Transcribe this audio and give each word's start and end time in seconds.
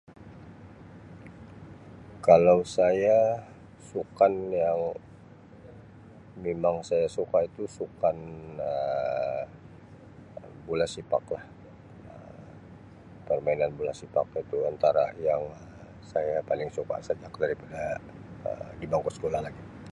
Kalau 2.27 2.59
saya 2.77 3.19
sukan 3.89 4.33
yang 4.63 4.79
memang 6.45 6.75
saya 6.89 7.07
suka 7.17 7.37
itu 7.49 7.63
sukan 7.77 8.17
Um 8.71 10.51
bola 10.67 10.87
sepak 10.93 11.23
lah. 11.35 11.43
Um 12.11 12.39
Permainan 13.27 13.71
bola 13.77 13.93
sepak 14.01 14.25
itu 14.45 14.57
antara 14.71 15.05
yang 15.29 15.41
Um 15.53 15.59
saya 16.11 16.35
paling 16.49 16.69
suka 16.77 16.95
sejak 17.07 17.33
daripada 17.43 17.83
di 18.79 18.85
bangku 18.91 19.11
sekolah 19.15 19.39
lagi. 19.47 19.61